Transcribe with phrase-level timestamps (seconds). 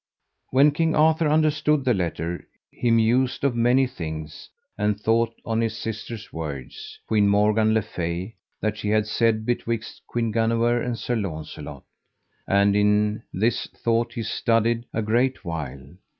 [0.49, 5.77] When King Arthur understood the letter, he mused of many things, and thought on his
[5.77, 11.15] sister's words, Queen Morgan le Fay, that she had said betwixt Queen Guenever and Sir
[11.15, 11.83] Launcelot.
[12.47, 15.93] And in this thought he studied a great while.